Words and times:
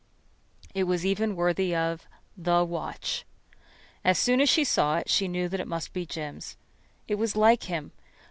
It 0.73 0.85
was 0.85 1.05
even 1.05 1.35
worthy 1.35 1.75
of 1.75 2.07
The 2.35 2.63
Watch. 2.65 3.23
As 4.03 4.17
soon 4.17 4.41
as 4.41 4.49
she 4.49 4.63
saw 4.63 4.97
it 4.97 5.11
she 5.11 5.27
knew 5.27 5.47
that 5.47 5.59
it 5.59 5.67
must 5.67 5.93
be 5.93 6.07
Jim's. 6.07 6.57
It 7.07 7.19
was 7.19 7.35
like 7.35 7.65
him. 7.69 7.91